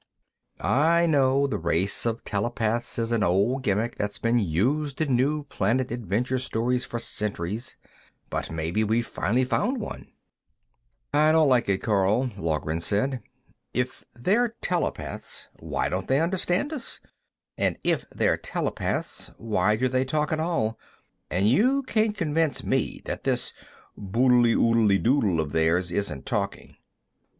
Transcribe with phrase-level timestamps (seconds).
[0.59, 5.43] "I know, the race of telepaths is an old gimmick that's been used in new
[5.43, 7.77] planet adventure stories for centuries,
[8.31, 10.11] but maybe we've finally found one."
[11.13, 13.21] "I don't like it, Karl," Loughran said.
[13.75, 16.99] "If they're telepaths, why don't they understand us?
[17.55, 20.79] And if they're telepaths, why do they talk at all?
[21.29, 23.53] And you can't convince me that this
[23.95, 26.75] boodly oodly doodle of theirs isn't talking."